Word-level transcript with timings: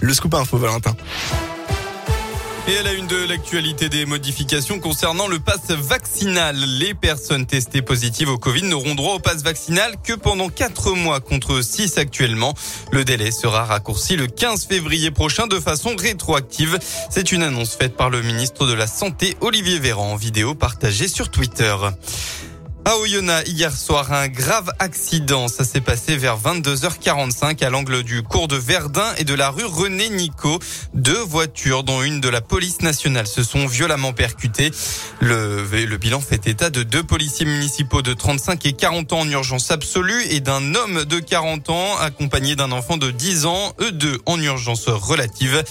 Le 0.00 0.14
scoop 0.14 0.34
info, 0.34 0.58
Valentin. 0.58 0.94
Et 2.68 2.76
à 2.76 2.82
la 2.82 2.92
une 2.92 3.06
de 3.06 3.26
l'actualité 3.26 3.88
des 3.88 4.04
modifications 4.04 4.78
concernant 4.78 5.26
le 5.26 5.38
pass 5.38 5.70
vaccinal. 5.70 6.54
Les 6.54 6.92
personnes 6.92 7.46
testées 7.46 7.80
positives 7.80 8.28
au 8.28 8.36
Covid 8.36 8.64
n'auront 8.64 8.94
droit 8.94 9.14
au 9.14 9.18
pass 9.18 9.42
vaccinal 9.42 9.94
que 10.04 10.12
pendant 10.12 10.50
4 10.50 10.92
mois 10.92 11.20
contre 11.20 11.62
6 11.62 11.96
actuellement. 11.96 12.52
Le 12.92 13.04
délai 13.04 13.30
sera 13.30 13.64
raccourci 13.64 14.16
le 14.16 14.26
15 14.26 14.66
février 14.66 15.10
prochain 15.10 15.46
de 15.46 15.58
façon 15.58 15.96
rétroactive. 15.96 16.78
C'est 17.08 17.32
une 17.32 17.42
annonce 17.42 17.74
faite 17.74 17.96
par 17.96 18.10
le 18.10 18.20
ministre 18.20 18.66
de 18.66 18.74
la 18.74 18.86
Santé 18.86 19.36
Olivier 19.40 19.78
Véran 19.78 20.12
en 20.12 20.16
vidéo 20.16 20.54
partagée 20.54 21.08
sur 21.08 21.30
Twitter. 21.30 21.74
À 22.88 22.96
Oyonnax, 22.96 23.50
hier 23.50 23.70
soir, 23.70 24.14
un 24.14 24.28
grave 24.28 24.70
accident. 24.78 25.46
Ça 25.48 25.64
s'est 25.64 25.82
passé 25.82 26.16
vers 26.16 26.38
22h45 26.38 27.62
à 27.62 27.68
l'angle 27.68 28.02
du 28.02 28.22
cours 28.22 28.48
de 28.48 28.56
Verdun 28.56 29.12
et 29.18 29.24
de 29.24 29.34
la 29.34 29.50
rue 29.50 29.66
René 29.66 30.08
Nico. 30.08 30.58
Deux 30.94 31.20
voitures, 31.20 31.84
dont 31.84 32.02
une 32.02 32.22
de 32.22 32.30
la 32.30 32.40
police 32.40 32.80
nationale, 32.80 33.26
se 33.26 33.42
sont 33.42 33.66
violemment 33.66 34.14
percutées. 34.14 34.70
Le, 35.20 35.64
le 35.64 35.96
bilan 35.98 36.22
fait 36.22 36.46
état 36.46 36.70
de 36.70 36.82
deux 36.82 37.02
policiers 37.02 37.44
municipaux 37.44 38.00
de 38.00 38.14
35 38.14 38.64
et 38.64 38.72
40 38.72 39.12
ans 39.12 39.20
en 39.20 39.28
urgence 39.28 39.70
absolue 39.70 40.22
et 40.30 40.40
d'un 40.40 40.74
homme 40.74 41.04
de 41.04 41.18
40 41.18 41.68
ans 41.68 41.98
accompagné 41.98 42.56
d'un 42.56 42.72
enfant 42.72 42.96
de 42.96 43.10
10 43.10 43.44
ans, 43.44 43.74
eux 43.82 43.92
deux 43.92 44.18
en 44.24 44.40
urgence 44.40 44.88
relative. 44.88 45.62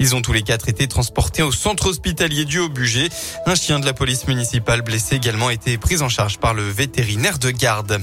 Ils 0.00 0.16
ont 0.16 0.22
tous 0.22 0.32
les 0.32 0.42
quatre 0.42 0.68
été 0.68 0.88
transportés 0.88 1.44
au 1.44 1.52
centre 1.52 1.86
hospitalier 1.86 2.44
du 2.44 2.58
Haut-Bugey. 2.58 3.10
Un 3.46 3.54
chien 3.54 3.78
de 3.78 3.86
la 3.86 3.92
police 3.92 4.26
municipale 4.26 4.82
blessé 4.82 5.14
également 5.14 5.46
a 5.46 5.52
été 5.52 5.78
pris 5.78 6.02
en 6.02 6.08
charge 6.08 6.38
par 6.38 6.52
le 6.52 6.63
vétérinaire 6.70 7.38
de 7.38 7.50
garde. 7.50 8.00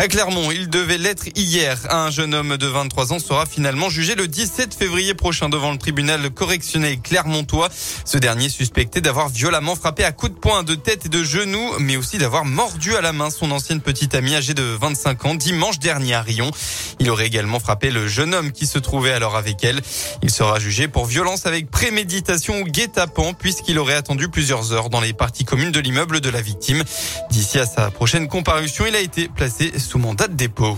À 0.00 0.08
Clermont, 0.08 0.50
il 0.50 0.70
devait 0.70 0.96
l'être 0.96 1.26
hier. 1.36 1.76
Un 1.90 2.10
jeune 2.10 2.32
homme 2.32 2.56
de 2.56 2.66
23 2.66 3.12
ans 3.12 3.18
sera 3.18 3.44
finalement 3.44 3.90
jugé 3.90 4.14
le 4.14 4.28
17 4.28 4.72
février 4.72 5.12
prochain 5.12 5.50
devant 5.50 5.72
le 5.72 5.76
tribunal 5.76 6.30
correctionnel 6.30 6.98
clermontois. 7.02 7.68
Ce 8.06 8.16
dernier 8.16 8.48
suspecté 8.48 9.02
d'avoir 9.02 9.28
violemment 9.28 9.76
frappé 9.76 10.02
à 10.04 10.12
coups 10.12 10.32
de 10.32 10.38
poing, 10.38 10.62
de 10.62 10.74
tête 10.74 11.04
et 11.04 11.08
de 11.10 11.22
genoux, 11.22 11.74
mais 11.80 11.98
aussi 11.98 12.16
d'avoir 12.16 12.46
mordu 12.46 12.96
à 12.96 13.02
la 13.02 13.12
main 13.12 13.28
son 13.28 13.50
ancienne 13.50 13.82
petite 13.82 14.14
amie 14.14 14.34
âgée 14.34 14.54
de 14.54 14.62
25 14.62 15.26
ans 15.26 15.34
dimanche 15.34 15.78
dernier 15.78 16.14
à 16.14 16.22
Rion. 16.22 16.50
Il 16.98 17.10
aurait 17.10 17.26
également 17.26 17.60
frappé 17.60 17.90
le 17.90 18.08
jeune 18.08 18.34
homme 18.34 18.52
qui 18.52 18.66
se 18.66 18.78
trouvait 18.78 19.12
alors 19.12 19.36
avec 19.36 19.62
elle. 19.64 19.82
Il 20.22 20.30
sera 20.30 20.58
jugé 20.58 20.88
pour 20.88 21.04
violence 21.04 21.44
avec 21.44 21.70
préméditation 21.70 22.62
ou 22.62 22.64
guet-apens 22.64 23.34
puisqu'il 23.34 23.78
aurait 23.78 23.96
attendu 23.96 24.30
plusieurs 24.30 24.72
heures 24.72 24.88
dans 24.88 25.00
les 25.02 25.12
parties 25.12 25.44
communes 25.44 25.72
de 25.72 25.80
l'immeuble 25.80 26.22
de 26.22 26.30
la 26.30 26.40
victime. 26.40 26.84
D'ici 27.30 27.58
à 27.58 27.66
sa 27.66 27.90
prochaine 27.90 28.28
comparution, 28.28 28.86
il 28.86 28.96
a 28.96 29.00
été 29.00 29.28
placé 29.28 29.72
mandat 29.98 30.28
de 30.28 30.34
dépôt. 30.34 30.76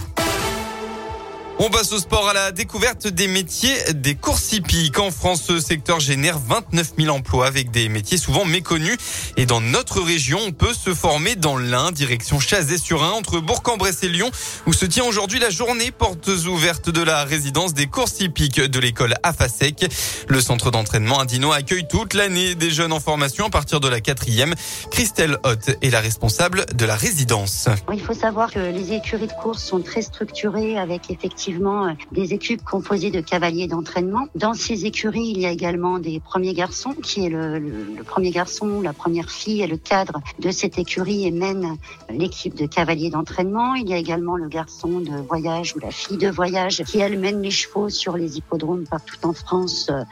On 1.64 1.70
passe 1.70 1.92
au 1.92 1.98
sport 2.00 2.28
à 2.28 2.32
la 2.32 2.50
découverte 2.50 3.06
des 3.06 3.28
métiers 3.28 3.76
des 3.94 4.16
courses 4.16 4.52
hippiques. 4.52 4.98
En 4.98 5.12
France, 5.12 5.44
ce 5.46 5.60
secteur 5.60 6.00
génère 6.00 6.40
29 6.40 6.94
000 6.98 7.14
emplois 7.14 7.46
avec 7.46 7.70
des 7.70 7.88
métiers 7.88 8.18
souvent 8.18 8.44
méconnus. 8.44 8.96
Et 9.36 9.46
dans 9.46 9.60
notre 9.60 10.00
région, 10.00 10.40
on 10.44 10.50
peut 10.50 10.74
se 10.74 10.92
former 10.92 11.36
dans 11.36 11.56
l'Ain, 11.56 11.92
direction 11.92 12.40
Chazé-sur-Ain, 12.40 13.12
entre 13.12 13.38
Bourg-en-Bresse 13.38 14.02
et 14.02 14.08
Lyon, 14.08 14.28
où 14.66 14.72
se 14.72 14.84
tient 14.86 15.04
aujourd'hui 15.04 15.38
la 15.38 15.50
journée 15.50 15.92
portes 15.92 16.26
ouvertes 16.26 16.90
de 16.90 17.00
la 17.00 17.22
résidence 17.22 17.74
des 17.74 17.86
courses 17.86 18.18
hippiques 18.18 18.60
de 18.60 18.80
l'école 18.80 19.14
AFASEC. 19.22 19.86
Le 20.26 20.40
centre 20.40 20.72
d'entraînement 20.72 21.20
Indino 21.20 21.52
accueille 21.52 21.86
toute 21.86 22.14
l'année 22.14 22.56
des 22.56 22.72
jeunes 22.72 22.92
en 22.92 22.98
formation 22.98 23.46
à 23.46 23.50
partir 23.50 23.78
de 23.78 23.86
la 23.86 24.00
quatrième. 24.00 24.56
Christelle 24.90 25.38
Hoth 25.44 25.70
est 25.80 25.90
la 25.90 26.00
responsable 26.00 26.66
de 26.74 26.84
la 26.84 26.96
résidence. 26.96 27.68
Il 27.92 28.02
faut 28.02 28.14
savoir 28.14 28.50
que 28.50 28.58
les 28.58 28.94
écuries 28.94 29.28
de 29.28 29.32
course 29.40 29.62
sont 29.62 29.80
très 29.80 30.02
structurées 30.02 30.76
avec 30.76 31.08
effectivement 31.08 31.51
euh, 31.60 31.92
des 32.12 32.34
équipes 32.34 32.62
composées 32.62 33.10
de 33.10 33.20
cavaliers 33.20 33.66
d'entraînement. 33.66 34.26
Dans 34.34 34.54
ces 34.54 34.86
écuries, 34.86 35.32
il 35.34 35.40
y 35.40 35.46
a 35.46 35.50
également 35.50 35.98
des 35.98 36.20
premiers 36.20 36.54
garçons, 36.54 36.94
qui 37.02 37.26
est 37.26 37.28
le, 37.28 37.58
le, 37.58 38.02
premier 38.04 38.30
garçon, 38.30 38.80
la 38.80 38.92
première 38.92 39.30
fille 39.30 39.62
et 39.62 39.66
le 39.66 39.76
cadre 39.76 40.20
de 40.38 40.50
cette 40.50 40.78
écurie 40.78 41.26
et 41.26 41.30
mène 41.30 41.76
l'équipe 42.10 42.54
de 42.54 42.66
cavaliers 42.66 43.10
d'entraînement. 43.10 43.74
Il 43.74 43.88
y 43.88 43.92
a 43.92 43.96
également 43.96 44.36
le 44.36 44.48
garçon 44.48 45.00
de 45.00 45.16
voyage 45.28 45.74
ou 45.76 45.80
la 45.80 45.90
fille 45.90 46.16
de 46.16 46.28
voyage 46.28 46.82
qui, 46.84 46.98
elle, 46.98 47.18
mène 47.18 47.42
les 47.42 47.50
chevaux 47.50 47.88
sur 47.88 48.16
les 48.16 48.38
hippodromes 48.38 48.84
partout 48.84 49.18
en 49.22 49.32
France 49.32 49.88
euh, 49.90 50.02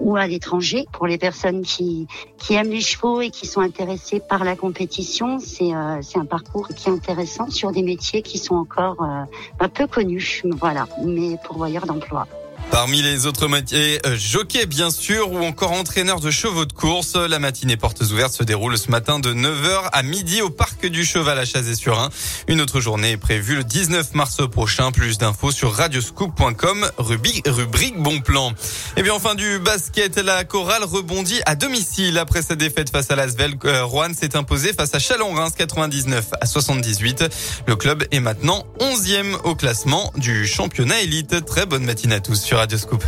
ou 0.00 0.16
à 0.16 0.26
l'étranger. 0.26 0.86
Pour 0.92 1.06
les 1.06 1.18
personnes 1.18 1.62
qui, 1.62 2.06
qui 2.38 2.54
aiment 2.54 2.70
les 2.70 2.80
chevaux 2.80 3.20
et 3.20 3.30
qui 3.30 3.46
sont 3.46 3.60
intéressées 3.60 4.20
par 4.20 4.44
la 4.44 4.56
compétition, 4.56 5.38
c'est 5.38 5.74
euh, 5.74 6.00
un 6.14 6.24
parcours 6.24 6.68
qui 6.68 6.88
est 6.88 6.92
intéressant 6.92 7.50
sur 7.50 7.70
des 7.70 7.82
métiers 7.82 8.22
qui 8.22 8.38
sont 8.38 8.56
encore 8.56 9.02
euh, 9.02 9.68
peu 9.68 9.86
connus. 9.86 10.42
Voilà 10.60 10.87
mais 11.04 11.36
pourvoyeur 11.42 11.86
d'emploi. 11.86 12.26
Parmi 12.70 13.00
les 13.00 13.26
autres 13.26 13.48
métiers, 13.48 13.98
euh, 14.06 14.16
jockey 14.16 14.66
bien 14.66 14.90
sûr 14.90 15.32
ou 15.32 15.38
encore 15.38 15.72
entraîneur 15.72 16.20
de 16.20 16.30
chevaux 16.30 16.66
de 16.66 16.72
course. 16.72 17.16
La 17.16 17.38
matinée 17.38 17.78
portes 17.78 18.02
ouvertes 18.02 18.34
se 18.34 18.44
déroule 18.44 18.76
ce 18.76 18.90
matin 18.90 19.18
de 19.18 19.32
9h 19.32 19.88
à 19.90 20.02
midi 20.02 20.42
au 20.42 20.50
parc 20.50 20.86
du 20.86 21.04
Cheval 21.04 21.38
à 21.38 21.46
Chazé-sur-Ain. 21.46 22.10
Une 22.46 22.60
autre 22.60 22.80
journée 22.80 23.12
est 23.12 23.16
prévue 23.16 23.56
le 23.56 23.64
19 23.64 24.14
mars 24.14 24.46
prochain. 24.50 24.92
Plus 24.92 25.16
d'infos 25.16 25.50
sur 25.50 25.72
radioscoop.com, 25.72 26.90
rubrique, 26.98 27.98
bon 27.98 28.20
plan. 28.20 28.52
Et 28.96 29.02
bien 29.02 29.14
enfin 29.14 29.34
du 29.34 29.58
basket, 29.58 30.16
la 30.18 30.44
chorale 30.44 30.84
rebondit 30.84 31.40
à 31.46 31.56
domicile 31.56 32.18
après 32.18 32.42
sa 32.42 32.54
défaite 32.54 32.90
face 32.90 33.10
à 33.10 33.16
Lasvel. 33.16 33.54
Euh, 33.64 33.84
Rouen 33.84 34.12
s'est 34.14 34.36
imposé 34.36 34.74
face 34.74 34.94
à 34.94 34.98
Chalon-Reims 34.98 35.54
99 35.56 36.26
à 36.40 36.46
78. 36.46 37.24
Le 37.66 37.76
club 37.76 38.04
est 38.10 38.20
maintenant 38.20 38.66
11e 38.80 39.36
au 39.44 39.54
classement 39.54 40.12
du 40.16 40.46
championnat 40.46 41.00
élite. 41.00 41.44
Très 41.46 41.64
bonne 41.64 41.84
matinée 41.84 42.16
à 42.16 42.20
tous 42.20 42.40
sur 42.40 42.57
Radioscoop. 42.58 43.04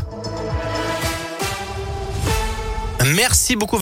Merci 3.15 3.57
beaucoup. 3.57 3.79